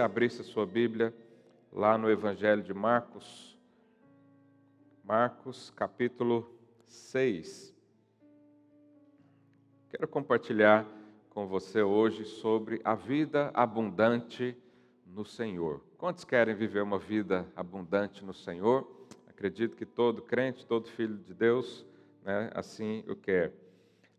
[0.00, 1.14] abrisse a sua Bíblia
[1.72, 3.58] lá no Evangelho de Marcos,
[5.04, 6.52] Marcos capítulo
[6.86, 7.74] 6.
[9.90, 10.86] Quero compartilhar
[11.28, 14.56] com você hoje sobre a vida abundante
[15.06, 15.82] no Senhor.
[15.98, 18.88] Quantos querem viver uma vida abundante no Senhor?
[19.28, 21.84] Acredito que todo crente, todo filho de Deus,
[22.24, 23.52] né, assim o quer.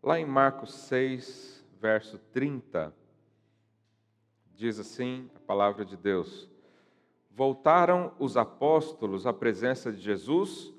[0.02, 2.94] Lá em Marcos 6, verso 30,
[4.62, 6.48] diz assim a palavra de Deus:
[7.28, 10.72] Voltaram os apóstolos à presença de Jesus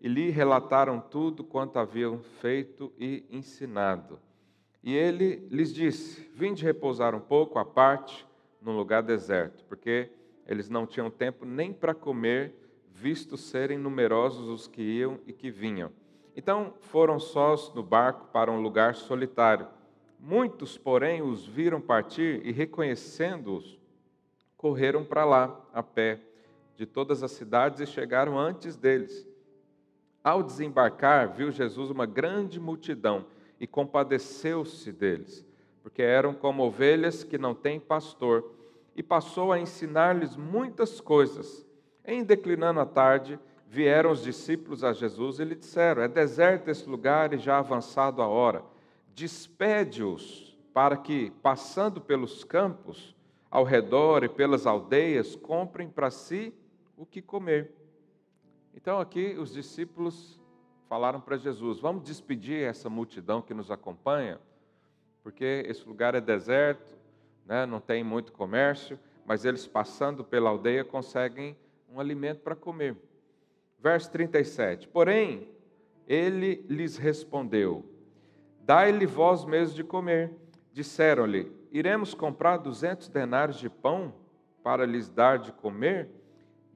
[0.00, 4.20] e lhe relataram tudo quanto haviam feito e ensinado.
[4.80, 8.24] E ele lhes disse: Vinde repousar um pouco à parte
[8.62, 10.08] num lugar deserto, porque
[10.46, 12.54] eles não tinham tempo nem para comer,
[12.92, 15.90] visto serem numerosos os que iam e que vinham.
[16.36, 19.66] Então foram sós no barco para um lugar solitário.
[20.22, 23.78] Muitos, porém, os viram partir e, reconhecendo-os,
[24.56, 26.20] correram para lá a pé
[26.76, 29.26] de todas as cidades e chegaram antes deles.
[30.22, 33.24] Ao desembarcar, viu Jesus uma grande multidão
[33.58, 35.46] e compadeceu-se deles,
[35.82, 38.52] porque eram como ovelhas que não têm pastor,
[38.94, 41.66] e passou a ensinar-lhes muitas coisas.
[42.04, 46.88] Em declinando a tarde, vieram os discípulos a Jesus e lhe disseram: É deserto esse
[46.88, 48.62] lugar e já avançado a hora.
[49.20, 53.14] Despede-os para que, passando pelos campos
[53.50, 56.54] ao redor e pelas aldeias, comprem para si
[56.96, 57.70] o que comer.
[58.74, 60.40] Então aqui os discípulos
[60.88, 64.40] falaram para Jesus: Vamos despedir essa multidão que nos acompanha,
[65.22, 66.96] porque esse lugar é deserto,
[67.44, 71.54] né, não tem muito comércio, mas eles passando pela aldeia conseguem
[71.92, 72.96] um alimento para comer.
[73.78, 74.88] Verso 37.
[74.88, 75.46] Porém,
[76.06, 77.89] ele lhes respondeu:
[78.70, 80.30] Dai-lhe vós mesmos de comer.
[80.72, 84.14] Disseram-lhe: Iremos comprar duzentos denários de pão
[84.62, 86.08] para lhes dar de comer?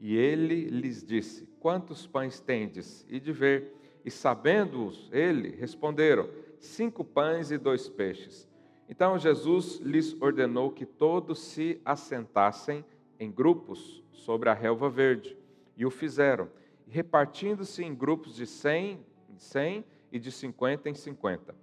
[0.01, 3.07] E ele lhes disse: Quantos pães tendes?
[3.09, 3.73] E de ver.
[4.05, 6.29] E sabendo-os, ele responderam:
[6.59, 8.49] Cinco pães e dois peixes.
[8.89, 12.85] Então Jesus lhes ordenou que todos se assentassem
[13.21, 15.39] em grupos sobre a relva verde.
[15.77, 16.51] E o fizeram
[16.89, 18.99] repartindo-se em grupos de 100,
[19.37, 21.63] 100 e de 50 em 50.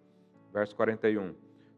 [0.52, 1.34] Verso 41.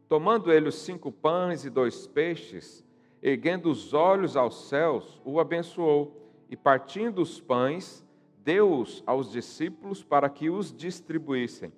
[0.08, 2.84] Tomando ele os cinco pães e dois peixes,
[3.22, 8.04] erguendo os olhos aos céus, o abençoou, e partindo os pães,
[8.44, 11.72] deu-os aos discípulos para que os distribuíssem.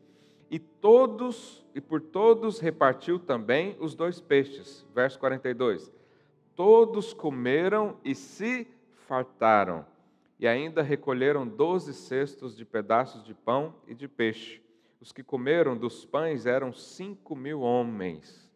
[0.51, 4.87] E todos, e por todos repartiu também os dois peixes.
[4.95, 5.93] Verso 42.
[6.55, 8.67] Todos comeram e se
[9.07, 9.85] fartaram
[10.39, 14.61] e ainda recolheram doze cestos de pedaços de pão e de peixe.
[15.01, 18.51] Os que comeram dos pães eram cinco mil homens.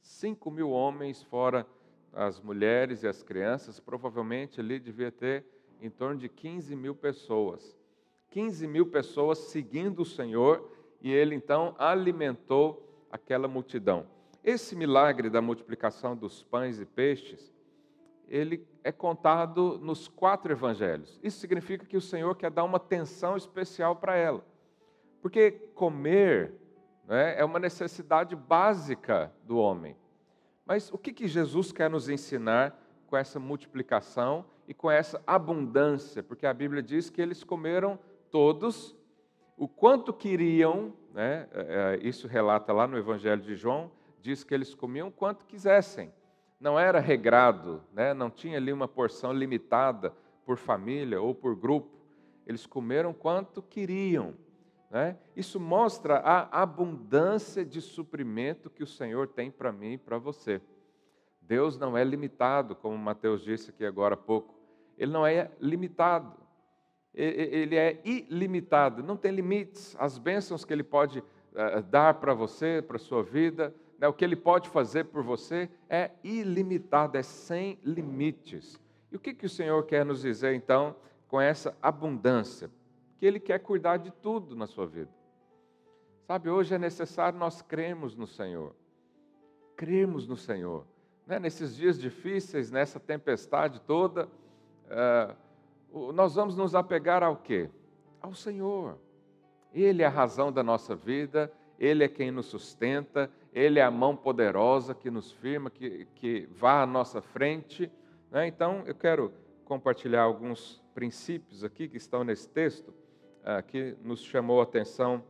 [0.00, 1.66] Cinco mil homens, fora
[2.12, 5.44] as mulheres e as crianças, provavelmente ali devia ter
[5.80, 7.76] em torno de 15 mil pessoas.
[8.28, 10.70] 15 mil pessoas seguindo o Senhor
[11.00, 14.06] e ele então alimentou aquela multidão.
[14.44, 17.52] Esse milagre da multiplicação dos pães e peixes
[18.28, 21.18] ele é contado nos quatro evangelhos.
[21.22, 24.44] Isso significa que o Senhor quer dar uma atenção especial para ela.
[25.20, 26.54] Porque comer
[27.06, 29.96] né, é uma necessidade básica do homem.
[30.64, 36.22] Mas o que, que Jesus quer nos ensinar com essa multiplicação e com essa abundância?
[36.22, 37.98] Porque a Bíblia diz que eles comeram
[38.30, 38.96] todos
[39.56, 43.90] o quanto queriam, né, é, é, isso relata lá no Evangelho de João,
[44.22, 46.12] diz que eles comiam quanto quisessem
[46.60, 48.12] não era regrado, né?
[48.12, 50.12] não tinha ali uma porção limitada
[50.44, 51.98] por família ou por grupo.
[52.46, 54.34] Eles comeram quanto queriam.
[54.90, 55.16] Né?
[55.36, 60.60] Isso mostra a abundância de suprimento que o Senhor tem para mim e para você.
[61.40, 64.54] Deus não é limitado, como Mateus disse aqui agora há pouco.
[64.98, 66.36] Ele não é limitado.
[67.12, 69.96] Ele é ilimitado, não tem limites.
[69.98, 74.12] As bênçãos que Ele pode uh, dar para você, para a sua vida, né, o
[74.12, 78.80] que Ele pode fazer por você é ilimitado, é sem limites.
[79.10, 80.94] E o que, que o Senhor quer nos dizer então
[81.26, 82.70] com essa abundância?
[83.20, 85.10] Que Ele quer cuidar de tudo na sua vida.
[86.26, 88.74] Sabe, hoje é necessário nós crermos no Senhor.
[89.76, 90.84] Crermos no Senhor.
[91.24, 91.38] Né?
[91.38, 94.26] Nesses dias difíceis, nessa tempestade toda,
[94.86, 97.70] uh, nós vamos nos apegar ao quê?
[98.20, 98.98] Ao Senhor.
[99.72, 103.90] Ele é a razão da nossa vida, Ele é quem nos sustenta, ele é a
[103.90, 107.90] mão poderosa que nos firma, que, que vá à nossa frente.
[108.30, 108.46] Né?
[108.46, 109.32] Então, eu quero
[109.64, 112.94] compartilhar alguns princípios aqui que estão nesse texto,
[113.44, 115.22] ah, que nos chamou a atenção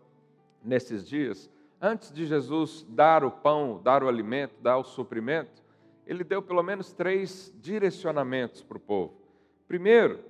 [0.62, 1.50] nesses dias.
[1.80, 5.62] Antes de Jesus dar o pão, dar o alimento, dar o suprimento,
[6.06, 9.14] ele deu pelo menos três direcionamentos para o povo.
[9.66, 10.24] Primeiro,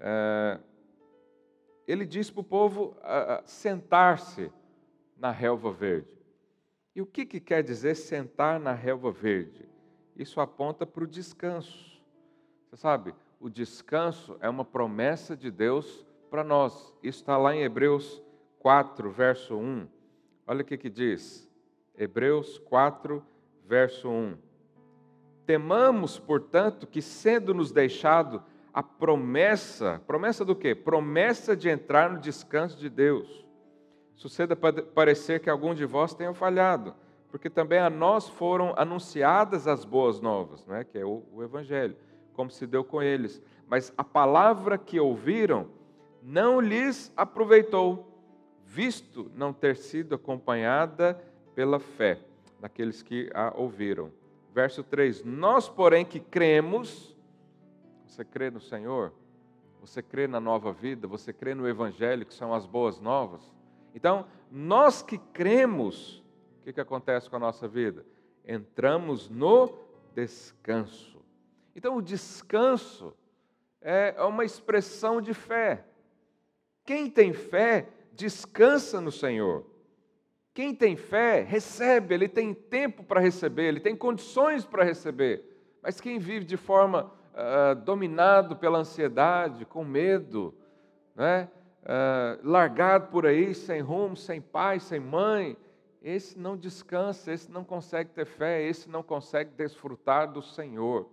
[0.00, 0.58] é,
[1.86, 2.96] ele disse para o povo
[3.44, 4.52] sentar-se
[5.16, 6.12] na relva verde.
[6.94, 9.68] E o que, que quer dizer sentar na relva verde?
[10.16, 12.02] Isso aponta para o descanso.
[12.68, 16.94] Você sabe, o descanso é uma promessa de Deus para nós.
[17.02, 18.22] Isso está lá em Hebreus
[18.60, 19.86] 4, verso 1.
[20.46, 21.46] Olha o que, que diz.
[21.94, 23.22] Hebreus 4,
[23.66, 24.38] verso 1.
[25.44, 28.42] Temamos, portanto, que sendo-nos deixado
[28.72, 30.74] a promessa, promessa do quê?
[30.74, 33.44] Promessa de entrar no descanso de Deus.
[34.16, 36.94] Suceda parecer que algum de vós tenha falhado,
[37.28, 40.82] porque também a nós foram anunciadas as boas novas, não é?
[40.82, 41.94] que é o, o Evangelho,
[42.32, 43.42] como se deu com eles.
[43.68, 45.81] Mas a palavra que ouviram
[46.22, 48.08] não lhes aproveitou,
[48.64, 51.20] visto não ter sido acompanhada
[51.54, 52.20] pela fé
[52.60, 54.12] daqueles que a ouviram.
[54.54, 57.16] Verso 3: Nós, porém, que cremos,
[58.06, 59.12] você crê no Senhor?
[59.80, 61.08] Você crê na nova vida?
[61.08, 63.42] Você crê no Evangelho, que são as boas novas?
[63.94, 66.22] Então, nós que cremos,
[66.60, 68.06] o que, que acontece com a nossa vida?
[68.46, 69.74] Entramos no
[70.14, 71.20] descanso.
[71.74, 73.12] Então, o descanso
[73.80, 75.84] é uma expressão de fé.
[76.84, 79.64] Quem tem fé, descansa no Senhor.
[80.54, 85.42] Quem tem fé, recebe, ele tem tempo para receber, ele tem condições para receber.
[85.82, 90.54] Mas quem vive de forma uh, dominado pela ansiedade, com medo,
[91.14, 91.48] né?
[91.82, 95.56] Uh, largado por aí, sem rumo, sem pai, sem mãe,
[96.00, 101.08] esse não descansa, esse não consegue ter fé, esse não consegue desfrutar do Senhor.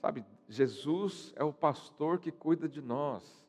[0.00, 3.47] Sabe, Jesus é o pastor que cuida de nós.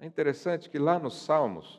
[0.00, 1.78] É interessante que lá nos Salmos,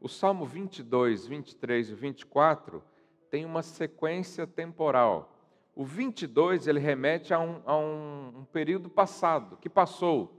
[0.00, 2.82] o Salmo 22, 23 e 24
[3.30, 5.32] tem uma sequência temporal.
[5.72, 10.36] O 22 ele remete a um, a um, um período passado, que passou.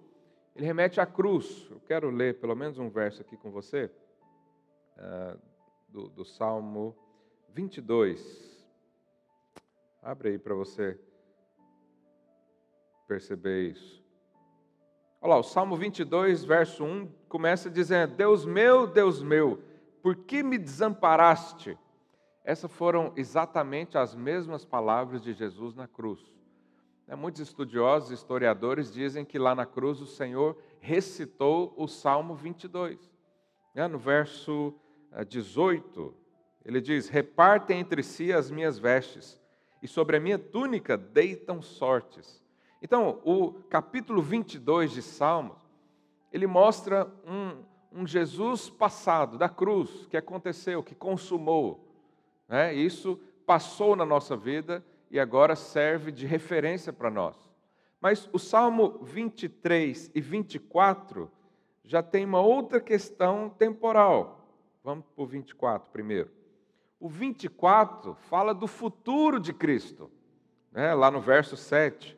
[0.54, 1.66] Ele remete à cruz.
[1.72, 3.90] Eu quero ler pelo menos um verso aqui com você,
[4.98, 5.40] uh,
[5.88, 6.94] do, do Salmo
[7.54, 8.68] 22.
[10.02, 11.00] Abre aí para você
[13.08, 14.01] perceber isso.
[15.24, 19.62] Olha lá, o Salmo 22, verso 1, começa dizendo: Deus meu, Deus meu,
[20.02, 21.78] por que me desamparaste?
[22.44, 26.34] Essas foram exatamente as mesmas palavras de Jesus na cruz.
[27.06, 32.98] Né, muitos estudiosos, historiadores dizem que lá na cruz o Senhor recitou o Salmo 22.
[33.76, 34.74] Né, no verso
[35.28, 39.40] 18, eh, ele diz: Repartem entre si as minhas vestes,
[39.84, 42.41] e sobre a minha túnica deitam sortes.
[42.82, 45.62] Então, o capítulo 22 de Salmos,
[46.32, 47.64] ele mostra um,
[48.02, 51.88] um Jesus passado, da cruz, que aconteceu, que consumou.
[52.48, 52.74] Né?
[52.74, 57.38] Isso passou na nossa vida e agora serve de referência para nós.
[58.00, 61.32] Mas o Salmo 23 e 24
[61.84, 64.48] já tem uma outra questão temporal.
[64.84, 66.32] Vamos para o 24 primeiro.
[67.00, 70.10] O 24 fala do futuro de Cristo.
[70.72, 70.96] Né?
[70.96, 72.18] Lá no verso 7.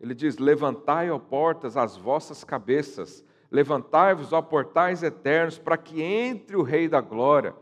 [0.00, 6.56] Ele diz: Levantai, ó portas, as vossas cabeças, levantai-vos, ó portais eternos, para que entre
[6.56, 7.54] o Rei da Glória.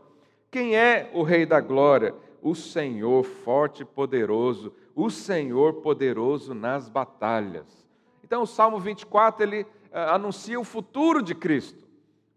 [0.49, 2.13] Quem é o Rei da Glória?
[2.41, 7.87] O Senhor forte e poderoso, o Senhor poderoso nas batalhas.
[8.23, 9.67] Então, o Salmo 24 ele uh,
[10.13, 11.87] anuncia o futuro de Cristo.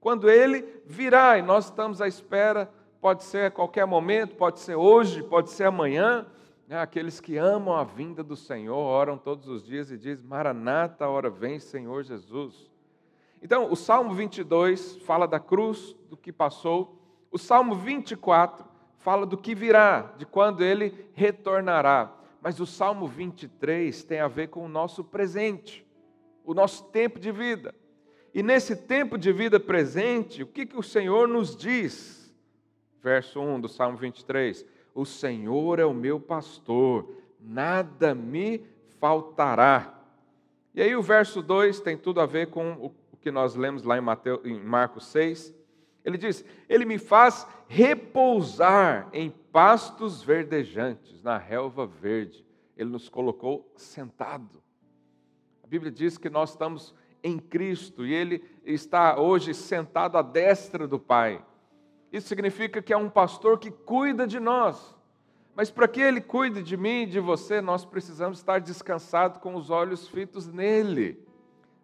[0.00, 4.76] Quando ele virá, e nós estamos à espera, pode ser a qualquer momento, pode ser
[4.76, 6.26] hoje, pode ser amanhã,
[6.74, 11.30] aqueles que amam a vinda do Senhor oram todos os dias e dizem: Maranata, hora
[11.30, 12.68] vem, Senhor Jesus.
[13.40, 17.00] Então, o Salmo 22 fala da cruz, do que passou.
[17.30, 18.66] O Salmo 24
[18.98, 22.12] fala do que virá, de quando ele retornará.
[22.40, 25.86] Mas o Salmo 23 tem a ver com o nosso presente,
[26.44, 27.72] o nosso tempo de vida.
[28.34, 32.34] E nesse tempo de vida presente, o que, que o Senhor nos diz?
[33.00, 37.06] Verso 1 do Salmo 23 o Senhor é o meu pastor,
[37.38, 38.64] nada me
[38.98, 39.94] faltará.
[40.74, 43.98] E aí o verso 2 tem tudo a ver com o que nós lemos lá
[43.98, 45.54] em, Mateus, em Marcos 6.
[46.02, 52.44] Ele diz: Ele me faz repousar em pastos verdejantes, na relva verde.
[52.74, 54.62] Ele nos colocou sentado.
[55.62, 60.88] A Bíblia diz que nós estamos em Cristo e Ele está hoje sentado à destra
[60.88, 61.44] do Pai.
[62.16, 64.94] Isso significa que é um pastor que cuida de nós.
[65.54, 69.54] Mas para que ele cuide de mim e de você, nós precisamos estar descansados com
[69.54, 71.22] os olhos fitos nele.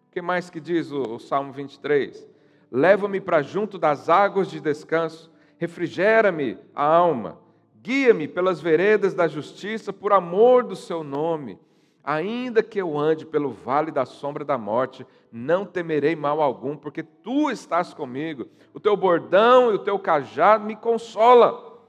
[0.07, 2.27] O que mais que diz o, o Salmo 23?
[2.71, 7.37] Leva-me para junto das águas de descanso, refrigera-me a alma,
[7.79, 11.59] Guia-me pelas veredas da justiça por amor do seu nome.
[12.03, 17.01] Ainda que eu ande pelo vale da sombra da morte, não temerei mal algum, porque
[17.01, 18.47] tu estás comigo.
[18.73, 21.81] O teu bordão e o teu cajado me consola.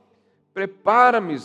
[0.52, 1.36] Prepara-me,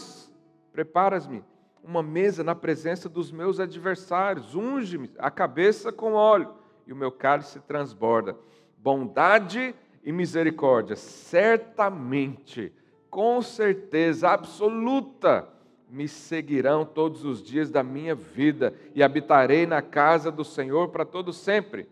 [0.71, 1.43] preparas-me
[1.83, 4.53] uma mesa na presença dos meus adversários.
[4.53, 6.53] Unge-me a cabeça com óleo
[6.85, 8.38] e o meu cálice transborda.
[8.77, 9.73] Bondade
[10.03, 12.71] e misericórdia, certamente,
[13.09, 15.49] com certeza absoluta,
[15.89, 21.03] me seguirão todos os dias da minha vida e habitarei na casa do Senhor para
[21.03, 21.89] todo sempre.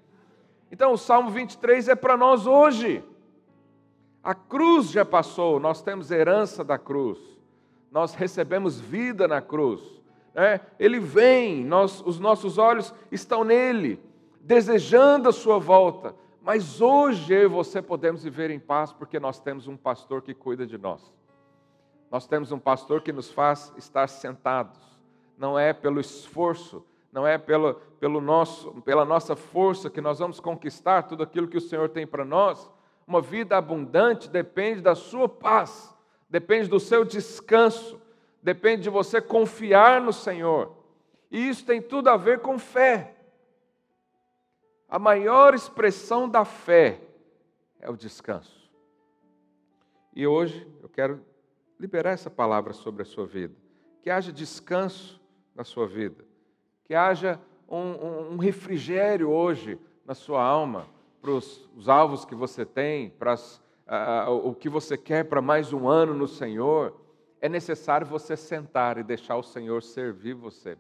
[0.72, 3.04] Então, o Salmo 23 é para nós hoje.
[4.24, 7.18] A cruz já passou, nós temos herança da cruz,
[7.92, 9.82] nós recebemos vida na cruz.
[10.36, 10.60] Né?
[10.77, 14.00] Ele vem, nós, os nossos olhos estão nele,
[14.42, 16.13] desejando a sua volta.
[16.42, 20.34] Mas hoje eu e você podemos viver em paz porque nós temos um pastor que
[20.34, 21.12] cuida de nós.
[22.10, 24.80] Nós temos um pastor que nos faz estar sentados.
[25.38, 30.40] Não é pelo esforço, não é pelo, pelo nosso, pela nossa força que nós vamos
[30.40, 32.70] conquistar tudo aquilo que o Senhor tem para nós.
[33.06, 35.96] Uma vida abundante depende da sua paz,
[36.30, 38.02] depende do seu descanso,
[38.42, 40.76] depende de você confiar no Senhor.
[41.30, 43.16] E isso tem tudo a ver com fé.
[44.90, 47.02] A maior expressão da fé
[47.80, 48.70] é o descanso.
[50.16, 51.22] E hoje eu quero
[51.79, 53.55] liberar essa palavra sobre a sua vida.
[54.01, 55.22] Que haja descanso
[55.55, 56.24] na sua vida.
[56.86, 60.88] Que haja um, um, um refrigério hoje na sua alma,
[61.22, 65.74] para os, os alvos que você tem, para uh, o que você quer para mais
[65.74, 66.96] um ano no Senhor.
[67.41, 70.77] É necessário você sentar e deixar o Senhor servir você.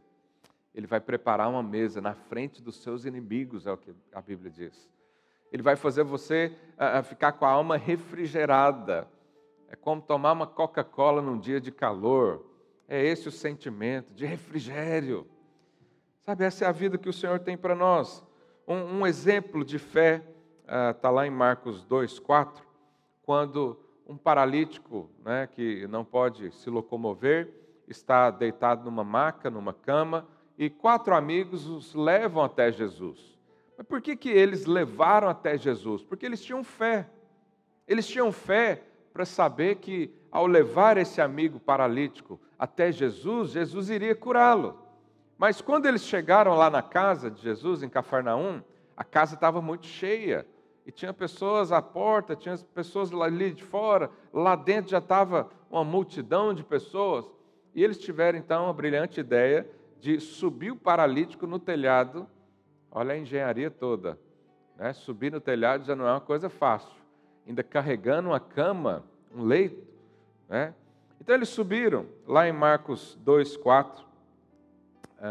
[0.73, 4.49] Ele vai preparar uma mesa na frente dos seus inimigos, é o que a Bíblia
[4.51, 4.87] diz.
[5.51, 9.07] Ele vai fazer você uh, ficar com a alma refrigerada.
[9.69, 12.45] É como tomar uma Coca-Cola num dia de calor.
[12.87, 15.27] É esse o sentimento de refrigério.
[16.25, 18.23] Sabe, essa é a vida que o Senhor tem para nós.
[18.67, 20.23] Um, um, exemplo de fé
[20.91, 22.65] está uh, lá em Marcos 2, 4,
[23.23, 27.53] quando um paralítico né, que não pode se locomover
[27.87, 33.37] está deitado numa maca, numa cama, e quatro amigos os levam até Jesus.
[33.77, 36.03] Mas por que, que eles levaram até Jesus?
[36.03, 37.09] Porque eles tinham fé.
[37.87, 38.83] Eles tinham fé
[39.17, 44.77] para saber que, ao levar esse amigo paralítico até Jesus, Jesus iria curá-lo.
[45.39, 48.61] Mas quando eles chegaram lá na casa de Jesus, em Cafarnaum,
[48.95, 50.45] a casa estava muito cheia.
[50.85, 55.83] E tinha pessoas à porta, tinha pessoas ali de fora, lá dentro já estava uma
[55.83, 57.25] multidão de pessoas.
[57.73, 59.67] E eles tiveram então a brilhante ideia
[59.99, 62.27] de subir o paralítico no telhado.
[62.91, 64.19] Olha a engenharia toda.
[64.75, 64.93] Né?
[64.93, 67.06] Subir no telhado já não é uma coisa fácil.
[67.47, 69.81] Ainda carregando uma cama, um leito.
[70.49, 70.73] Né?
[71.21, 74.07] Então eles subiram, lá em Marcos 2, 4, uh,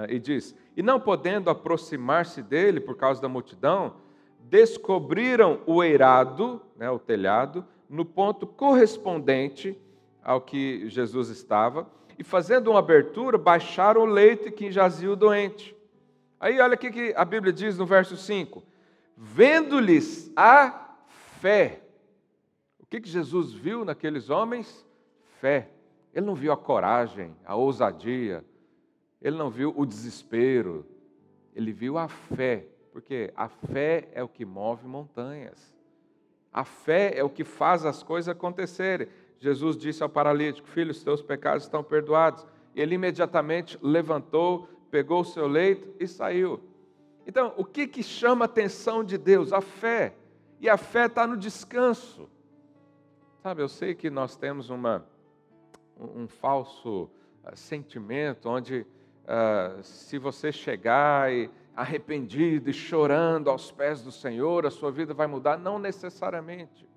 [0.09, 3.95] e diz: E não podendo aproximar-se dele por causa da multidão,
[4.41, 9.79] descobriram o eirado, né, o telhado, no ponto correspondente
[10.23, 11.87] ao que Jesus estava,
[12.19, 15.77] e fazendo uma abertura, baixaram o leito que jazia o doente.
[16.41, 18.63] Aí olha o que a Bíblia diz no verso 5:
[19.17, 20.95] Vendo-lhes a
[21.41, 21.83] fé.
[22.87, 24.87] O que, que Jesus viu naqueles homens?
[25.41, 25.71] Fé.
[26.15, 28.45] Ele não viu a coragem, a ousadia,
[29.21, 30.87] ele não viu o desespero,
[31.55, 35.75] ele viu a fé, porque a fé é o que move montanhas.
[36.53, 39.09] A fé é o que faz as coisas acontecerem.
[39.39, 42.47] Jesus disse ao paralítico: Filho, os teus pecados estão perdoados.
[42.75, 46.61] Ele imediatamente levantou, pegou o seu leito e saiu.
[47.27, 49.53] Então, o que, que chama a atenção de Deus?
[49.53, 50.15] A fé.
[50.61, 52.31] E a fé está no descanso.
[53.47, 55.07] Sabe, eu sei que nós temos uma,
[55.97, 57.09] um falso
[57.45, 58.85] uh, sentimento onde,
[59.23, 65.15] uh, se você chegar e arrependido e chorando aos pés do Senhor, a sua vida
[65.15, 65.57] vai mudar.
[65.57, 66.89] Não necessariamente.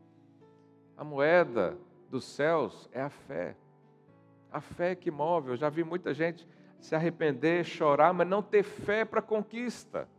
[0.97, 1.77] A moeda
[2.09, 3.55] dos céus é a fé.
[4.51, 5.51] A fé que move.
[5.51, 6.47] Eu já vi muita gente
[6.79, 10.09] se arrepender, chorar, mas não ter fé para conquista.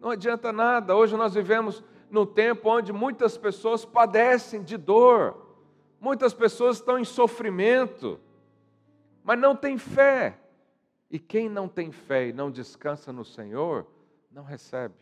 [0.00, 0.96] Não adianta nada.
[0.96, 5.46] Hoje nós vivemos num tempo onde muitas pessoas padecem de dor,
[6.00, 8.18] muitas pessoas estão em sofrimento,
[9.22, 10.38] mas não tem fé.
[11.10, 13.86] E quem não tem fé e não descansa no Senhor,
[14.30, 14.94] não recebe.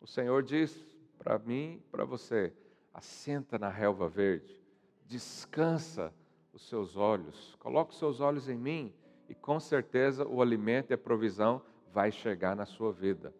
[0.00, 0.86] O Senhor diz
[1.18, 2.52] para mim, para você:
[2.92, 4.62] assenta na relva verde,
[5.06, 6.12] descansa
[6.52, 8.94] os seus olhos, coloque os seus olhos em mim
[9.28, 13.34] e com certeza o alimento e a provisão vai chegar na sua vida.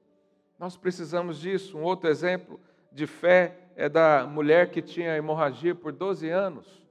[0.59, 1.77] Nós precisamos disso.
[1.77, 2.59] Um outro exemplo
[2.91, 6.85] de fé é da mulher que tinha hemorragia por 12 anos.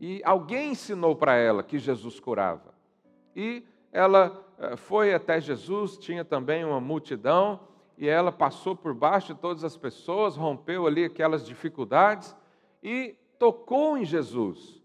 [0.00, 2.74] e alguém ensinou para ela que Jesus curava.
[3.36, 7.60] E ela eh, foi até Jesus, tinha também uma multidão,
[7.96, 12.34] e ela passou por baixo de todas as pessoas, rompeu ali aquelas dificuldades
[12.82, 14.82] e tocou em Jesus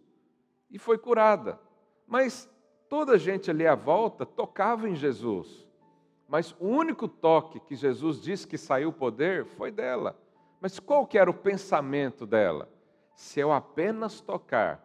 [0.69, 1.59] e foi curada.
[2.05, 2.49] Mas
[2.87, 5.67] toda a gente ali à volta tocava em Jesus.
[6.27, 10.15] Mas o único toque que Jesus disse que saiu poder foi dela.
[10.59, 12.69] Mas qual que era o pensamento dela?
[13.15, 14.83] Se eu apenas tocar,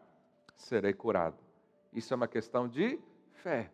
[0.57, 1.37] serei curado.
[1.93, 2.99] Isso é uma questão de
[3.33, 3.71] fé,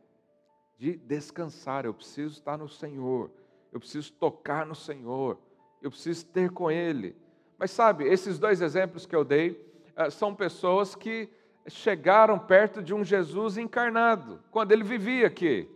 [0.76, 1.84] de descansar.
[1.84, 3.30] Eu preciso estar no Senhor,
[3.72, 5.38] eu preciso tocar no Senhor,
[5.80, 7.16] eu preciso ter com Ele.
[7.56, 9.64] Mas sabe, esses dois exemplos que eu dei
[9.96, 11.28] eh, são pessoas que
[11.66, 15.68] chegaram perto de um Jesus encarnado, quando ele vivia aqui.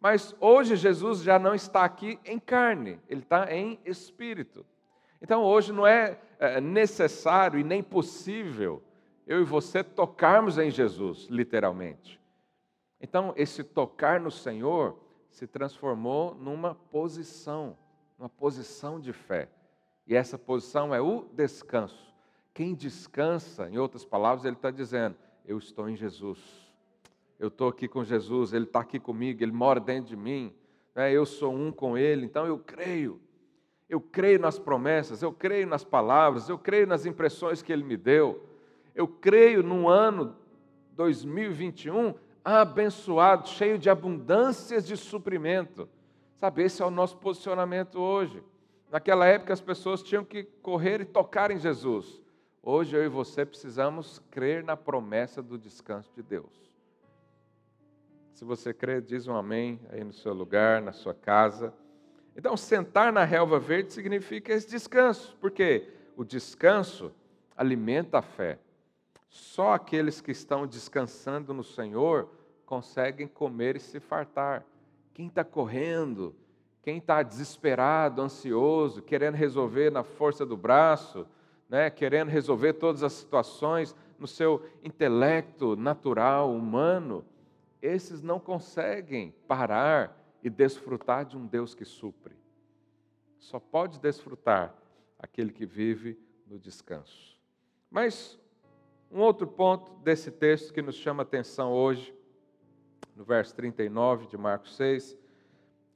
[0.00, 4.64] Mas hoje Jesus já não está aqui em carne, ele está em espírito.
[5.20, 8.82] Então hoje não é eh, necessário e nem possível
[9.26, 12.20] eu e você tocarmos em Jesus, literalmente.
[13.00, 14.98] Então, esse tocar no Senhor
[15.30, 17.78] se transformou numa posição,
[18.18, 19.48] uma posição de fé.
[20.04, 22.12] E essa posição é o descanso.
[22.52, 26.38] Quem descansa, em outras palavras, ele está dizendo: Eu estou em Jesus.
[27.38, 30.52] Eu estou aqui com Jesus, Ele está aqui comigo, Ele mora dentro de mim.
[30.94, 31.10] Né?
[31.10, 33.18] Eu sou um com Ele, então eu creio.
[33.90, 37.98] Eu creio nas promessas, eu creio nas palavras, eu creio nas impressões que Ele me
[37.98, 38.48] deu
[38.94, 40.36] eu creio num ano
[40.92, 45.88] 2021 abençoado, cheio de abundâncias de suprimento.
[46.38, 48.42] Sabe, esse é o nosso posicionamento hoje.
[48.90, 52.20] Naquela época as pessoas tinham que correr e tocar em Jesus.
[52.62, 56.70] Hoje eu e você precisamos crer na promessa do descanso de Deus.
[58.32, 61.72] Se você crê, diz um amém aí no seu lugar, na sua casa.
[62.36, 67.12] Então, sentar na relva verde significa esse descanso, porque o descanso
[67.56, 68.58] alimenta a fé.
[69.28, 72.28] Só aqueles que estão descansando no Senhor
[72.64, 74.64] conseguem comer e se fartar.
[75.12, 76.34] Quem está correndo,
[76.82, 81.26] quem está desesperado, ansioso, querendo resolver na força do braço,
[81.68, 87.24] né, querendo resolver todas as situações no seu intelecto natural, humano,
[87.80, 92.34] esses não conseguem parar e desfrutar de um Deus que supre.
[93.38, 94.74] Só pode desfrutar
[95.18, 97.38] aquele que vive no descanso.
[97.90, 98.38] Mas
[99.10, 102.14] um outro ponto desse texto que nos chama atenção hoje,
[103.16, 105.16] no verso 39 de Marcos 6,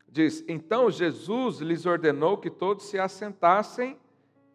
[0.09, 3.99] diz: Então Jesus lhes ordenou que todos se assentassem,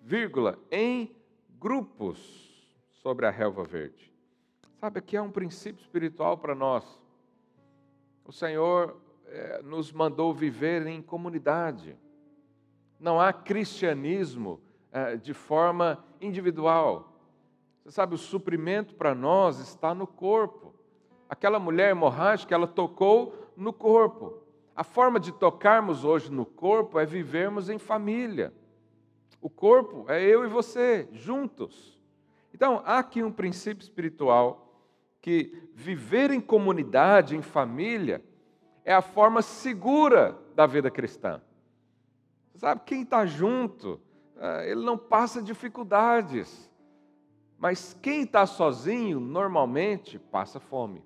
[0.02, 1.16] vírgula, em
[1.60, 4.14] grupos sobre a relva verde.
[4.80, 6.86] Sabe, aqui é um princípio espiritual para nós.
[8.26, 9.00] O Senhor
[9.32, 11.98] é, nos mandou viver em comunidade.
[13.00, 14.60] Não há cristianismo
[14.92, 17.14] é, de forma individual.
[17.84, 20.74] Você sabe, o suprimento para nós está no corpo.
[21.30, 24.44] Aquela mulher hemorrágica, ela tocou no corpo.
[24.76, 28.54] A forma de tocarmos hoje no corpo é vivermos em família.
[29.42, 32.00] O corpo é eu e você, juntos.
[32.54, 34.74] Então, há aqui um princípio espiritual
[35.22, 38.24] que viver em comunidade, em família,
[38.84, 41.42] é a forma segura da vida cristã.
[42.56, 44.02] Sabe, quem está junto,
[44.38, 46.70] ah, ele não passa dificuldades.
[47.58, 51.04] Mas quem está sozinho, normalmente, passa fome.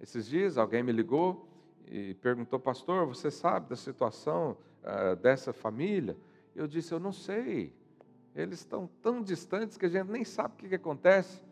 [0.00, 1.46] Esses dias alguém me ligou
[1.86, 6.16] e perguntou, pastor, você sabe da situação uh, dessa família?
[6.54, 7.74] Eu disse, eu não sei.
[8.34, 11.42] Eles estão tão distantes que a gente nem sabe o que, que acontece.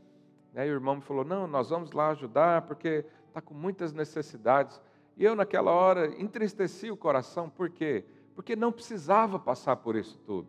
[0.55, 4.81] Aí o irmão me falou, não, nós vamos lá ajudar porque está com muitas necessidades.
[5.17, 8.05] E eu, naquela hora, entristeci o coração, por quê?
[8.35, 10.49] Porque não precisava passar por isso tudo.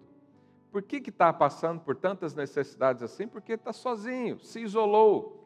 [0.72, 3.28] Por que está passando por tantas necessidades assim?
[3.28, 5.46] Porque está sozinho, se isolou,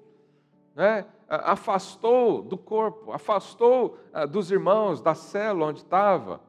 [0.74, 1.06] né?
[1.28, 6.42] afastou do corpo, afastou ah, dos irmãos, da célula onde estava.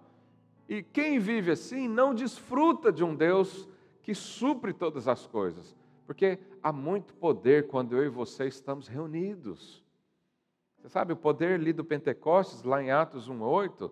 [0.68, 3.68] E quem vive assim não desfruta de um Deus
[4.02, 9.84] que supre todas as coisas, porque há muito poder quando eu e você estamos reunidos.
[10.80, 13.90] Você sabe, o poder ali do Pentecostes, lá em Atos 1,8,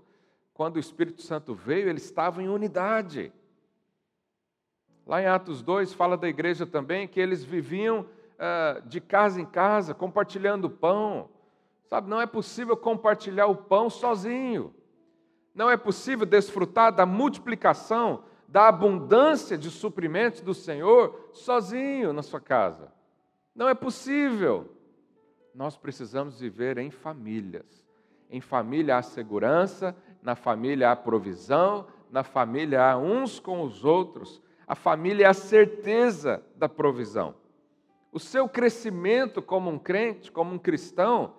[0.55, 3.31] quando o Espírito Santo veio, ele estava em unidade.
[5.07, 8.07] Lá em Atos 2 fala da igreja também que eles viviam
[8.87, 11.29] de casa em casa, compartilhando pão.
[11.87, 14.75] Sabe, não é possível compartilhar o pão sozinho.
[15.55, 22.41] Não é possível desfrutar da multiplicação, da abundância de suprimentos do Senhor sozinho na sua
[22.41, 22.91] casa.
[23.55, 24.75] Não é possível.
[25.55, 27.87] Nós precisamos viver em famílias.
[28.31, 34.43] Em família há segurança, na família há provisão, na família há uns com os outros
[34.69, 37.35] a família é a certeza da provisão.
[38.13, 41.35] O seu crescimento como um crente, como um cristão,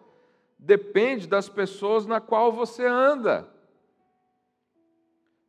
[0.57, 3.47] depende das pessoas na qual você anda.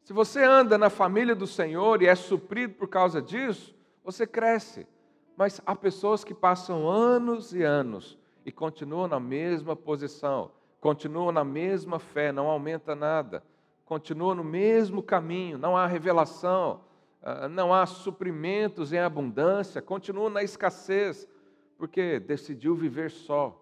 [0.02, 4.86] Se você anda na família do Senhor e é suprido por causa disso, você cresce.
[5.34, 10.50] Mas há pessoas que passam anos e anos e continuam na mesma posição,
[10.80, 13.42] continuam na mesma fé, não aumenta nada,
[13.84, 16.80] continuam no mesmo caminho, não há revelação,
[17.22, 21.28] ah, não há suprimentos em abundância, continuam na escassez,
[21.76, 23.56] porque decidiu viver só.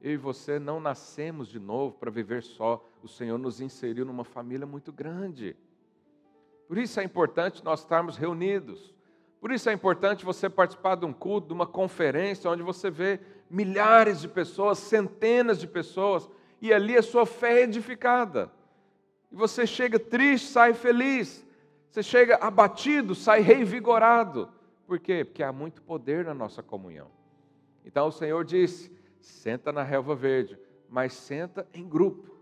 [0.00, 2.84] Eu e você não nascemos de novo para viver só.
[3.02, 5.56] O Senhor nos inseriu numa família muito grande.
[6.68, 8.94] Por isso é importante nós estarmos reunidos.
[9.40, 13.20] Por isso é importante você participar de um culto, de uma conferência, onde você vê
[13.48, 16.28] milhares de pessoas, centenas de pessoas,
[16.60, 18.50] e ali a sua fé é edificada.
[19.30, 21.44] E você chega triste, sai feliz.
[21.90, 24.50] Você chega abatido, sai revigorado.
[24.86, 25.24] Por quê?
[25.24, 27.10] Porque há muito poder na nossa comunhão.
[27.84, 32.36] Então o Senhor disse: senta na relva verde, mas senta em grupo.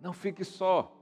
[0.00, 0.94] Não fique só.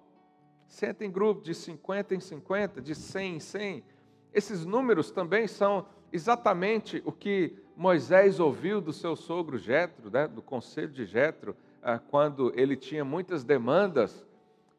[0.66, 3.84] Senta em grupo de 50 em 50, de 100 em 100.
[4.32, 10.40] Esses números também são exatamente o que Moisés ouviu do seu sogro Jetro, né, do
[10.40, 14.26] conselho de Jetro, ah, quando ele tinha muitas demandas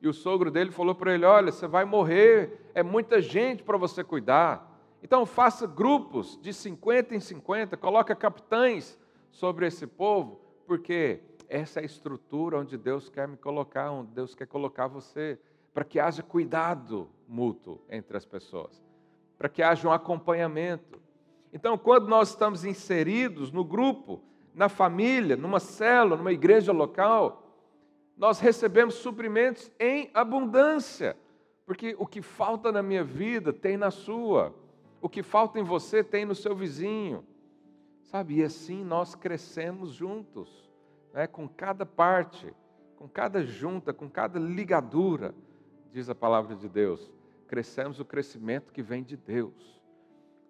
[0.02, 3.78] e o sogro dele falou para ele: Olha, você vai morrer, é muita gente para
[3.78, 4.76] você cuidar.
[5.02, 8.98] Então faça grupos de 50 em 50, coloca capitães
[9.30, 14.34] sobre esse povo, porque essa é a estrutura onde Deus quer me colocar, onde Deus
[14.34, 15.40] quer colocar você,
[15.74, 18.84] para que haja cuidado mútuo entre as pessoas,
[19.38, 21.00] para que haja um acompanhamento.
[21.52, 24.22] Então, quando nós estamos inseridos no grupo,
[24.54, 27.44] na família, numa célula, numa igreja local,
[28.18, 31.16] nós recebemos suprimentos em abundância,
[31.66, 34.56] porque o que falta na minha vida tem na sua,
[35.00, 37.24] o que falta em você tem no seu vizinho,
[38.02, 38.38] sabe?
[38.38, 40.68] E assim nós crescemos juntos,
[41.14, 41.28] né?
[41.28, 42.52] com cada parte,
[42.96, 45.36] com cada junta, com cada ligadura,
[45.92, 47.12] diz a palavra de Deus,
[47.48, 49.77] crescemos o crescimento que vem de Deus.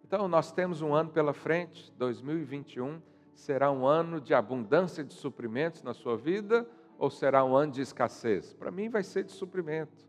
[0.08, 3.02] Então, nós temos um ano pela frente, 2021,
[3.36, 6.66] será um ano de abundância de suprimentos na sua vida
[6.98, 8.54] ou será um ano de escassez?
[8.54, 10.08] Para mim vai ser de suprimento.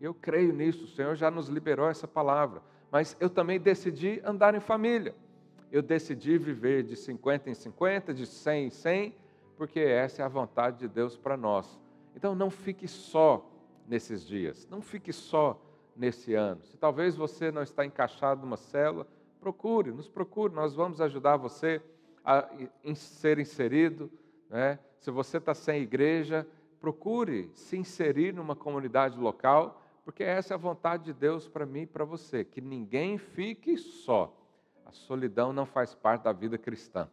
[0.00, 2.60] Eu creio nisso, o Senhor já nos liberou essa palavra.
[2.90, 5.14] Mas eu também decidi andar em família.
[5.70, 9.14] Eu decidi viver de 50 em 50, de 100 em 100,
[9.56, 11.78] porque essa é a vontade de Deus para nós.
[12.16, 13.48] Então não fique só
[13.86, 15.60] nesses dias, não fique só
[15.94, 16.64] nesse ano.
[16.64, 19.06] Se talvez você não está encaixado numa célula,
[19.38, 21.82] procure, nos procure, nós vamos ajudar você
[22.24, 22.48] a
[22.94, 24.10] ser inserido,
[24.50, 24.78] né?
[24.98, 26.46] Se você está sem igreja,
[26.80, 31.82] procure se inserir numa comunidade local, porque essa é a vontade de Deus para mim
[31.82, 34.34] e para você, que ninguém fique só.
[34.84, 37.08] A solidão não faz parte da vida cristã.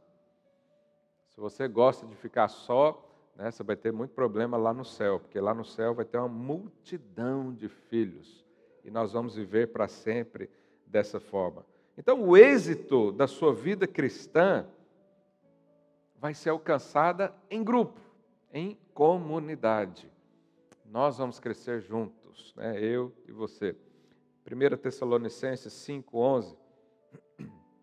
[1.30, 5.20] Se você gosta de ficar só, né, você vai ter muito problema lá no céu,
[5.20, 8.46] porque lá no céu vai ter uma multidão de filhos
[8.84, 10.50] e nós vamos viver para sempre
[10.86, 11.66] dessa forma.
[11.98, 14.66] Então, o êxito da sua vida cristã
[16.18, 18.00] vai ser alcançada em grupo,
[18.52, 20.12] em comunidade.
[20.86, 22.80] Nós vamos crescer juntos, né?
[22.84, 23.76] eu e você.
[24.46, 26.56] 1 Tessalonicenses 5,11,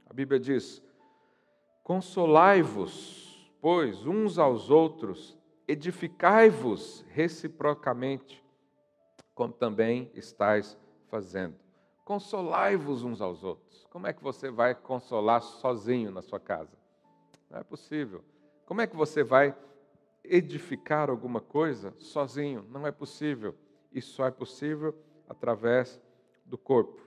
[0.06, 0.82] a Bíblia diz:
[1.82, 8.44] Consolai-vos, pois, uns aos outros, edificai-vos reciprocamente,
[9.34, 10.76] como também estáis
[11.08, 11.56] fazendo.
[12.04, 13.86] Consolai-vos uns aos outros.
[13.90, 16.76] Como é que você vai consolar sozinho na sua casa?
[17.48, 18.24] Não é possível.
[18.66, 19.54] Como é que você vai
[20.24, 22.66] edificar alguma coisa sozinho?
[22.70, 23.54] Não é possível.
[23.92, 24.94] Isso só é possível
[25.28, 26.00] através
[26.44, 27.06] do corpo.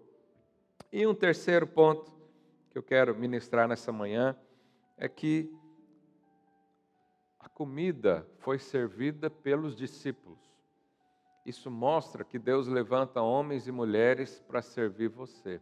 [0.91, 2.13] E um terceiro ponto
[2.69, 4.38] que eu quero ministrar nessa manhã
[4.97, 5.51] é que
[7.39, 10.44] a comida foi servida pelos discípulos.
[11.45, 15.62] Isso mostra que Deus levanta homens e mulheres para servir você.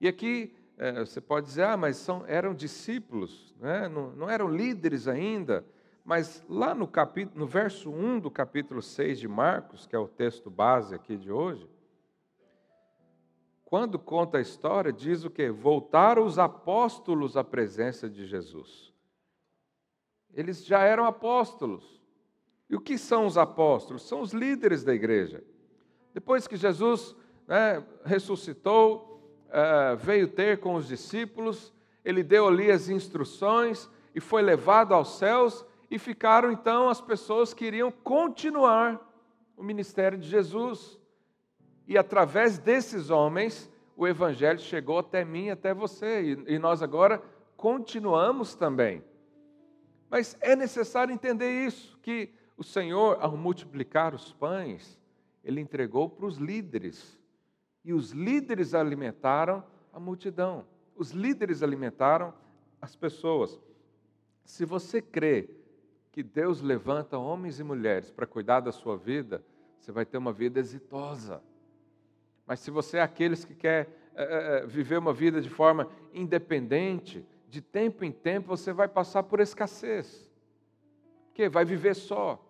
[0.00, 3.88] E aqui é, você pode dizer, ah, mas são, eram discípulos, né?
[3.88, 5.64] não, não eram líderes ainda.
[6.04, 10.08] Mas lá no, capítulo, no verso 1 do capítulo 6 de Marcos, que é o
[10.08, 11.68] texto base aqui de hoje,
[13.64, 15.50] quando conta a história, diz o que?
[15.50, 18.94] Voltaram os apóstolos à presença de Jesus.
[20.32, 21.97] Eles já eram apóstolos.
[22.68, 24.02] E o que são os apóstolos?
[24.02, 25.42] São os líderes da igreja.
[26.12, 31.72] Depois que Jesus né, ressuscitou, uh, veio ter com os discípulos,
[32.04, 37.54] ele deu ali as instruções e foi levado aos céus, e ficaram então as pessoas
[37.54, 39.00] que iriam continuar
[39.56, 40.98] o ministério de Jesus.
[41.86, 47.22] E através desses homens, o Evangelho chegou até mim, até você, e, e nós agora
[47.56, 49.02] continuamos também.
[50.10, 54.98] Mas é necessário entender isso, que o Senhor, ao multiplicar os pães,
[55.44, 57.16] ele entregou para os líderes.
[57.84, 60.66] E os líderes alimentaram a multidão.
[60.96, 62.34] Os líderes alimentaram
[62.82, 63.60] as pessoas.
[64.44, 65.48] Se você crê
[66.10, 69.40] que Deus levanta homens e mulheres para cuidar da sua vida,
[69.78, 71.40] você vai ter uma vida exitosa.
[72.44, 77.62] Mas se você é aqueles que quer é, viver uma vida de forma independente, de
[77.62, 80.28] tempo em tempo você vai passar por escassez.
[81.32, 82.44] Que vai viver só.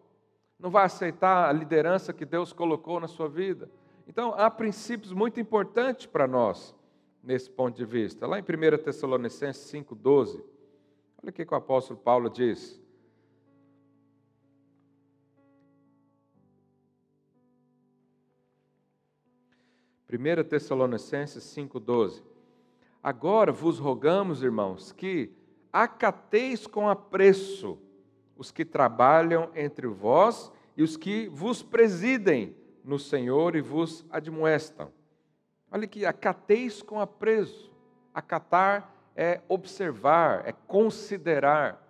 [0.58, 3.70] Não vai aceitar a liderança que Deus colocou na sua vida.
[4.06, 6.74] Então, há princípios muito importantes para nós
[7.22, 8.26] nesse ponto de vista.
[8.26, 10.42] Lá em 1 Tessalonicenses 5,12,
[11.22, 12.80] olha o que o apóstolo Paulo diz.
[20.10, 22.22] 1 Tessalonicenses 5,12.
[23.02, 25.30] Agora vos rogamos, irmãos, que
[25.70, 27.78] acateis com apreço
[28.38, 34.92] os que trabalham entre vós e os que vos presidem no Senhor e vos admoestam.
[35.70, 37.70] Olha que acateis com apreço.
[38.14, 41.84] Acatar é observar, é considerar,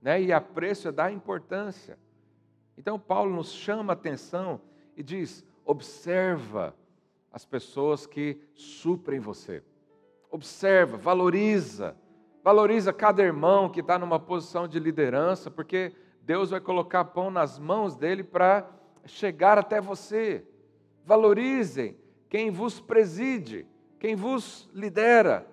[0.00, 0.20] né?
[0.20, 1.98] e apreço é dar importância.
[2.76, 4.60] Então, Paulo nos chama a atenção
[4.96, 6.76] e diz: observa
[7.32, 9.62] as pessoas que suprem você.
[10.30, 11.96] Observa, valoriza,
[12.44, 17.58] valoriza cada irmão que está numa posição de liderança, porque Deus vai colocar pão nas
[17.58, 18.68] mãos dele para
[19.06, 20.46] chegar até você.
[21.06, 21.96] Valorizem
[22.28, 23.66] quem vos preside,
[23.98, 25.46] quem vos lidera,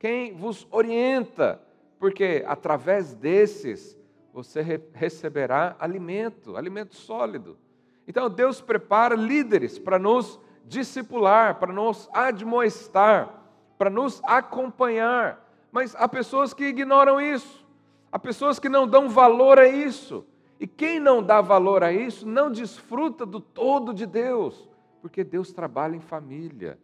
[0.00, 1.62] quem vos orienta,
[2.00, 3.96] porque através desses
[4.32, 7.56] você receberá alimento, alimento sólido.
[8.04, 13.44] Então Deus prepara líderes para nos discipular, para nos admoestar,
[13.78, 15.41] para nos acompanhar.
[15.72, 17.66] Mas há pessoas que ignoram isso,
[18.12, 20.24] há pessoas que não dão valor a isso.
[20.60, 24.68] E quem não dá valor a isso não desfruta do todo de Deus,
[25.00, 26.78] porque Deus trabalha em família,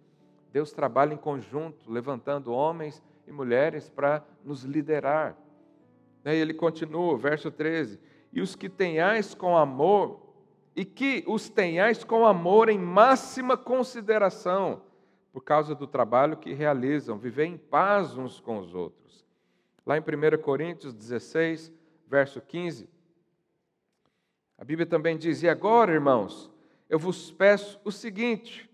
[0.53, 5.37] Deus trabalha em conjunto, levantando homens e mulheres para nos liderar.
[6.25, 8.01] E ele continua, verso 13:
[8.33, 10.29] E os que tenhais com amor
[10.75, 14.81] e que os tenhais com amor em máxima consideração,
[15.33, 19.25] por causa do trabalho que realizam, viver em paz uns com os outros.
[19.87, 21.73] Lá em 1 Coríntios 16,
[22.07, 22.89] verso 15,
[24.57, 26.51] a Bíblia também diz: E agora, irmãos,
[26.89, 28.69] eu vos peço o seguinte: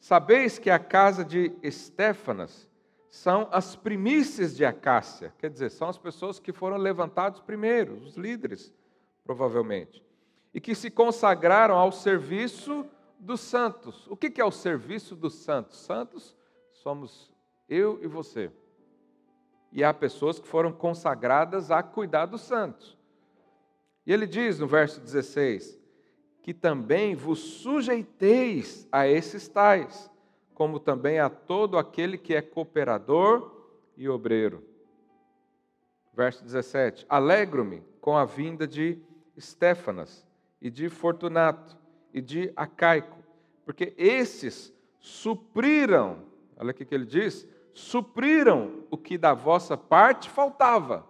[0.00, 2.68] sabeis que a casa de Estéfanas
[3.10, 8.16] são as primícias de Acácia, quer dizer, são as pessoas que foram levantados primeiro, os
[8.16, 8.72] líderes,
[9.24, 10.06] provavelmente
[10.52, 12.86] e que se consagraram ao serviço
[13.18, 14.06] dos santos.
[14.08, 15.78] O que é o serviço dos santos?
[15.78, 16.36] Santos
[16.72, 17.30] somos
[17.68, 18.50] eu e você.
[19.72, 22.96] E há pessoas que foram consagradas a cuidar dos santos.
[24.06, 25.78] E ele diz no verso 16:
[26.42, 30.10] que também vos sujeiteis a esses tais,
[30.54, 33.54] como também a todo aquele que é cooperador
[33.96, 34.64] e obreiro.
[36.14, 38.98] Verso 17: Alegro-me com a vinda de
[39.36, 40.26] Estéfanas
[40.60, 41.77] e de Fortunato
[42.12, 43.18] e de Acaico,
[43.64, 46.18] porque esses supriram,
[46.56, 51.06] olha o que ele diz, supriram o que da vossa parte faltava.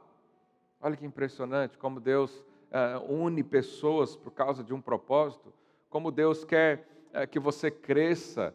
[0.81, 5.53] Olha que impressionante como Deus uh, une pessoas por causa de um propósito,
[5.89, 8.55] como Deus quer uh, que você cresça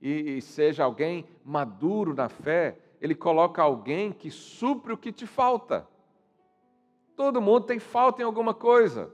[0.00, 5.26] e, e seja alguém maduro na fé, Ele coloca alguém que supre o que te
[5.26, 5.86] falta.
[7.16, 9.12] Todo mundo tem falta em alguma coisa.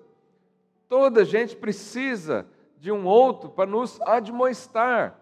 [0.88, 2.46] Toda gente precisa
[2.80, 5.20] de um outro para nos admoestar,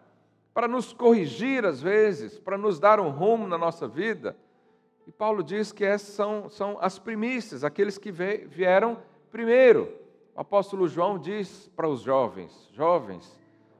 [0.55, 4.37] para nos corrigir às vezes, para nos dar um rumo na nossa vida.
[5.07, 8.99] E Paulo diz que essas são, são as primícias, aqueles que vieram
[9.33, 9.93] primeiro.
[10.37, 13.37] O apóstolo João diz para os jovens: Jovens,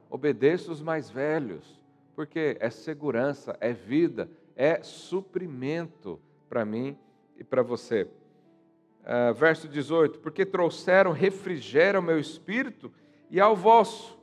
[0.09, 1.79] obedeça os mais velhos,
[2.15, 6.97] porque é segurança, é vida, é suprimento para mim
[7.37, 8.09] e para você.
[9.03, 12.91] Uh, verso 18: Porque trouxeram refrigério ao meu espírito
[13.29, 14.17] e ao vosso.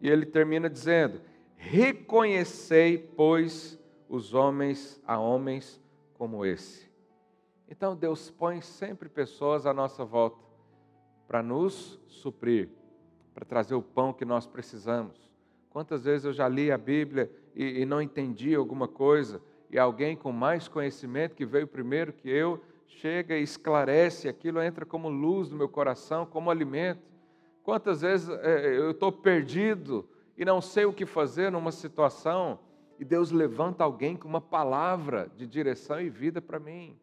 [0.00, 1.20] E ele termina dizendo:
[1.56, 3.78] Reconhecei, pois,
[4.08, 5.80] os homens a homens
[6.14, 6.90] como esse.
[7.68, 10.44] Então Deus põe sempre pessoas à nossa volta
[11.26, 12.68] para nos suprir,
[13.34, 15.32] para trazer o pão que nós precisamos.
[15.70, 20.16] Quantas vezes eu já li a Bíblia e, e não entendi alguma coisa, e alguém
[20.16, 25.50] com mais conhecimento que veio primeiro que eu chega e esclarece, aquilo entra como luz
[25.50, 27.02] no meu coração, como alimento.
[27.64, 32.58] Quantas vezes é, eu estou perdido e não sei o que fazer numa situação,
[32.98, 36.96] e Deus levanta alguém com uma palavra de direção e vida para mim.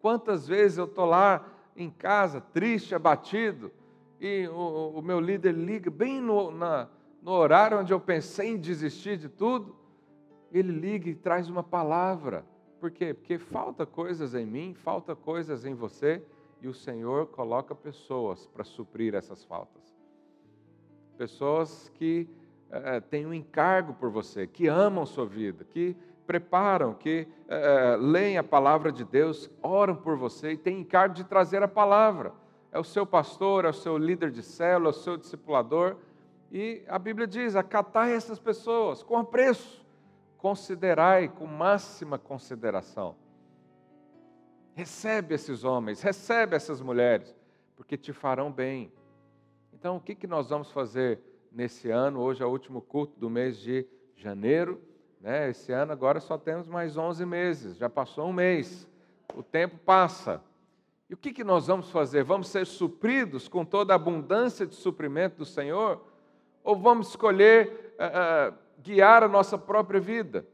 [0.00, 1.44] Quantas vezes eu estou lá
[1.76, 3.72] em casa, triste, abatido,
[4.20, 6.88] e o, o meu líder liga bem no, na,
[7.20, 9.74] no horário onde eu pensei em desistir de tudo,
[10.52, 12.46] ele liga e traz uma palavra.
[12.78, 13.12] Por quê?
[13.12, 16.22] Porque falta coisas em mim, falta coisas em você,
[16.60, 19.96] e o Senhor coloca pessoas para suprir essas faltas.
[21.16, 22.28] Pessoas que
[22.70, 28.36] é, têm um encargo por você, que amam sua vida, que preparam, que é, leem
[28.36, 32.32] a palavra de Deus, oram por você e têm encargo de trazer a palavra.
[32.70, 35.96] É o seu pastor, é o seu líder de célula, é o seu discipulador.
[36.52, 39.84] E a Bíblia diz: acatai essas pessoas com apreço,
[40.36, 43.16] considerai com máxima consideração.
[44.78, 47.34] Recebe esses homens, recebe essas mulheres,
[47.74, 48.92] porque te farão bem.
[49.74, 51.18] Então, o que, que nós vamos fazer
[51.50, 52.20] nesse ano?
[52.20, 54.80] Hoje é o último culto do mês de janeiro.
[55.20, 55.50] Né?
[55.50, 58.88] Esse ano agora só temos mais 11 meses, já passou um mês.
[59.34, 60.40] O tempo passa.
[61.10, 62.22] E o que, que nós vamos fazer?
[62.22, 66.00] Vamos ser supridos com toda a abundância de suprimento do Senhor?
[66.62, 70.46] Ou vamos escolher uh, guiar a nossa própria vida?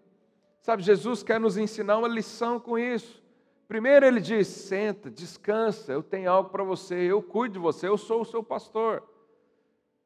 [0.63, 3.23] Sabe, Jesus quer nos ensinar uma lição com isso.
[3.67, 7.97] Primeiro ele diz: senta, descansa, eu tenho algo para você, eu cuido de você, eu
[7.97, 9.03] sou o seu pastor.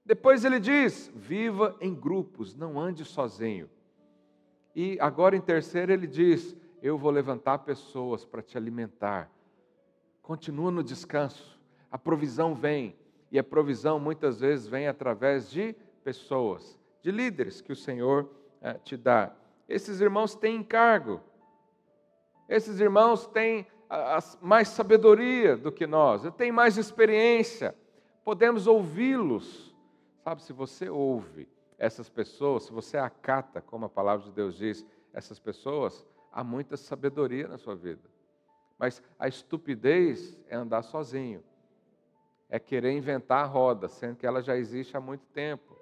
[0.04, 3.68] Depois ele diz: viva em grupos, não ande sozinho.
[4.74, 9.30] E agora em terceiro ele diz: eu vou levantar pessoas para te alimentar.
[10.22, 11.58] Continua no descanso,
[11.90, 12.96] a provisão vem,
[13.30, 18.74] e a provisão muitas vezes vem através de pessoas, de líderes que o Senhor eh,
[18.84, 19.34] te dá.
[19.68, 21.20] Esses irmãos têm encargo,
[22.48, 23.66] esses irmãos têm
[24.40, 27.74] mais sabedoria do que nós, têm mais experiência,
[28.24, 29.68] podemos ouvi-los
[30.28, 34.84] Sabe, se você ouve essas pessoas, se você acata, como a palavra de Deus diz,
[35.10, 38.02] essas pessoas, há muita sabedoria na sua vida.
[38.78, 41.42] Mas a estupidez é andar sozinho,
[42.50, 45.74] é querer inventar a roda, sendo que ela já existe há muito tempo.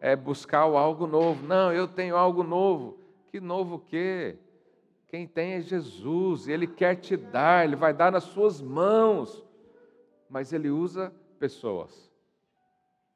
[0.00, 1.44] É buscar algo novo.
[1.44, 3.00] Não, eu tenho algo novo.
[3.32, 4.38] Que novo o quê?
[5.08, 9.44] Quem tem é Jesus, Ele quer te dar, Ele vai dar nas suas mãos.
[10.28, 12.08] Mas Ele usa pessoas.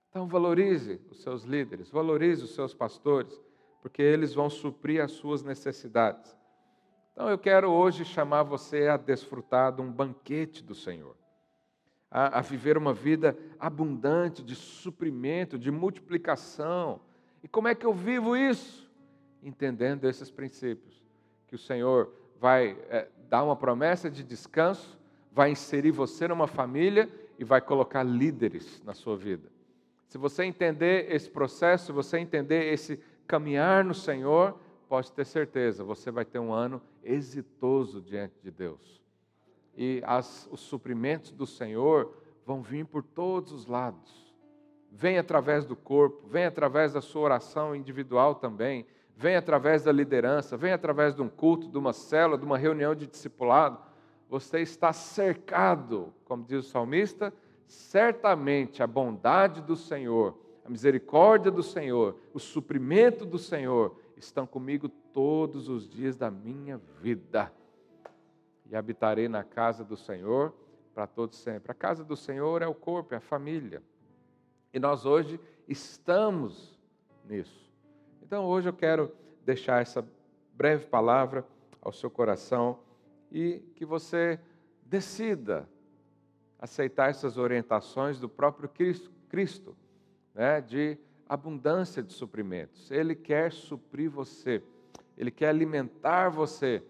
[0.09, 3.41] Então, valorize os seus líderes, valorize os seus pastores,
[3.81, 6.37] porque eles vão suprir as suas necessidades.
[7.13, 11.17] Então, eu quero hoje chamar você a desfrutar de um banquete do Senhor,
[12.11, 17.01] a, a viver uma vida abundante de suprimento, de multiplicação.
[17.43, 18.91] E como é que eu vivo isso?
[19.43, 21.02] Entendendo esses princípios,
[21.53, 22.11] que o Senhor
[22.41, 24.99] vai é, dar uma promessa de descanso,
[25.31, 29.53] vai inserir você numa família e vai colocar líderes na sua vida.
[30.09, 35.85] Se você entender esse processo, se você entender esse caminhar no Senhor, pode ter certeza,
[35.85, 39.03] você vai ter um ano exitoso diante de Deus.
[39.77, 44.35] E as, os suprimentos do Senhor vão vir por todos os lados.
[44.91, 48.87] Vem através do corpo, vem através da sua oração individual também,
[49.17, 52.95] vem através da liderança, vem através de um culto, de uma célula, de uma reunião
[52.95, 53.79] de discipulado.
[54.29, 57.33] Você está cercado, como diz o salmista,
[57.67, 64.89] certamente a bondade do Senhor, a misericórdia do Senhor, o suprimento do Senhor estão comigo
[64.89, 67.53] todos os dias da minha vida.
[68.71, 70.55] E habitarei na casa do Senhor
[70.95, 71.71] para todos sempre.
[71.71, 73.83] A casa do Senhor é o corpo, é a família.
[74.73, 76.79] E nós hoje estamos
[77.29, 77.62] nisso.
[78.33, 79.13] Então hoje eu quero
[79.45, 80.03] deixar essa
[80.55, 81.47] breve palavra
[81.83, 82.79] ao seu coração
[83.31, 84.41] e que você
[84.87, 85.69] decida
[86.59, 88.71] aceitar essas orientações do próprio
[89.29, 89.77] Cristo,
[90.35, 90.97] né, de
[91.29, 92.91] abundância de suprimentos.
[92.91, 94.63] Ele quer suprir você,
[95.15, 96.83] ele quer alimentar você,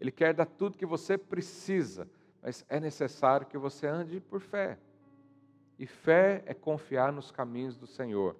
[0.00, 2.08] ele quer dar tudo que você precisa,
[2.40, 4.78] mas é necessário que você ande por fé.
[5.78, 8.34] E fé é confiar nos caminhos do Senhor.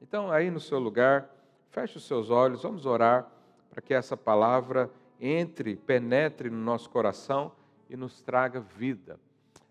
[0.00, 1.34] Então, aí no seu lugar,
[1.70, 3.30] feche os seus olhos, vamos orar
[3.70, 4.90] para que essa palavra
[5.20, 7.52] entre, penetre no nosso coração
[7.88, 9.18] e nos traga vida.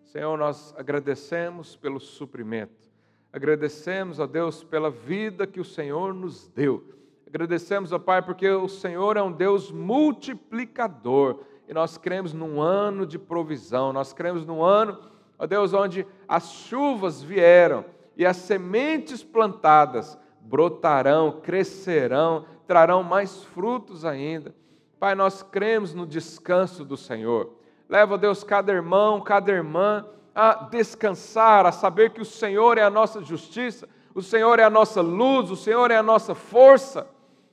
[0.05, 2.89] Senhor, nós agradecemos pelo suprimento,
[3.31, 6.95] agradecemos a Deus pela vida que o Senhor nos deu.
[7.27, 13.05] Agradecemos, ó Pai, porque o Senhor é um Deus multiplicador e nós cremos num ano
[13.05, 14.97] de provisão, nós cremos num ano,
[15.37, 17.83] ó Deus, onde as chuvas vieram
[18.15, 20.17] e as sementes plantadas
[20.47, 24.55] brotarão, crescerão, trarão mais frutos ainda.
[24.99, 27.51] Pai, nós cremos no descanso do Senhor.
[27.89, 32.89] Leva, Deus, cada irmão, cada irmã a descansar, a saber que o Senhor é a
[32.89, 37.07] nossa justiça, o Senhor é a nossa luz, o Senhor é a nossa força.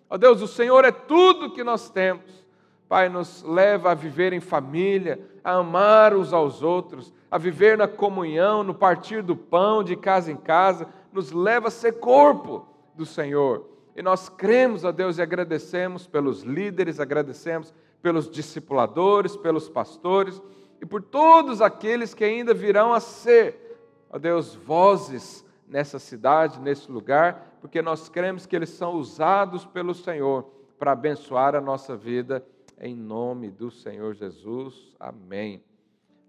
[0.09, 2.45] Ó Deus, o Senhor é tudo que nós temos.
[2.89, 7.89] Pai, nos leva a viver em família, a amar uns aos outros, a viver na
[7.89, 13.07] comunhão, no partir do pão de casa em casa, nos leva a ser corpo do
[13.07, 13.69] Senhor.
[13.97, 17.73] E nós cremos a Deus e agradecemos pelos líderes, agradecemos
[18.03, 20.43] pelos discipuladores, pelos pastores
[20.81, 23.79] e por todos aqueles que ainda virão a ser,
[24.11, 29.95] ó Deus, vozes nessa cidade, nesse lugar, porque nós cremos que eles são usados pelo
[29.95, 30.45] Senhor
[30.79, 32.45] para abençoar a nossa vida,
[32.79, 34.95] em nome do Senhor Jesus.
[35.01, 35.63] Amém.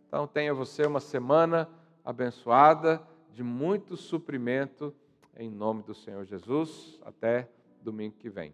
[0.08, 1.68] Então, tenha você uma semana
[2.04, 3.02] abençoada,
[3.34, 4.94] de muito suprimento,
[5.38, 7.00] em nome do Senhor Jesus.
[7.04, 7.50] Até
[7.82, 8.54] domingo que vem.